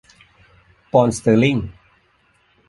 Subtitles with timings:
[0.91, 1.57] ปอนด์สเตอร์ลิง